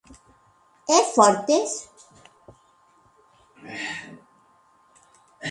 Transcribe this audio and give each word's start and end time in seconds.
E 0.95 0.97
fortes? 1.15 1.69